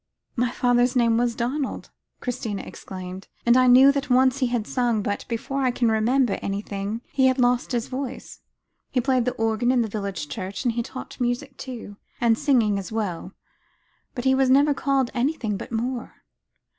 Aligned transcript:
"My 0.35 0.49
father's 0.49 0.95
name 0.95 1.17
was 1.19 1.35
Donald," 1.35 1.91
Christina 2.21 2.63
exclaimed. 2.63 3.27
"And 3.45 3.55
I 3.55 3.67
knew 3.67 3.91
that 3.91 4.09
once 4.09 4.39
he 4.39 4.47
had 4.47 4.65
sung, 4.65 5.03
but 5.03 5.25
before 5.27 5.61
I 5.61 5.69
can 5.69 5.91
remember 5.91 6.39
anything 6.41 7.01
he 7.13 7.27
had 7.27 7.37
lost 7.37 7.71
his 7.71 7.87
voice; 7.87 8.41
he 8.89 8.99
played 8.99 9.25
the 9.25 9.33
organ 9.33 9.71
in 9.71 9.83
the 9.83 9.87
village 9.87 10.27
church, 10.27 10.63
and 10.65 10.71
he 10.71 10.81
taught 10.81 11.21
music, 11.21 11.55
too, 11.55 11.97
and 12.19 12.35
singing 12.35 12.79
as 12.79 12.91
well. 12.91 13.33
But 14.15 14.25
he 14.25 14.33
was 14.33 14.49
never 14.49 14.73
called 14.73 15.11
anything 15.13 15.55
but 15.55 15.71
Moore. 15.71 16.23